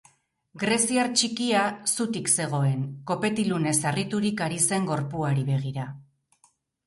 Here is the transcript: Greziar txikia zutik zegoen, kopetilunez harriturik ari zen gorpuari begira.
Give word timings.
Greziar 0.61 1.09
txikia 1.19 1.65
zutik 1.95 2.31
zegoen, 2.35 2.81
kopetilunez 3.11 3.75
harriturik 3.91 4.43
ari 4.49 4.59
zen 4.69 4.89
gorpuari 4.95 5.45
begira. 5.53 5.85